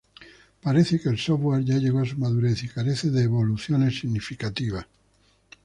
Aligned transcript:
Parece 0.63 0.99
que 0.99 1.09
el 1.09 1.19
software 1.19 1.63
ya 1.63 1.77
llegó 1.77 1.99
a 1.99 2.05
su 2.07 2.17
madurez 2.17 2.63
y 2.63 2.67
carece 2.69 3.11
de 3.11 3.21
evoluciones 3.21 3.99
significativas. 3.99 4.87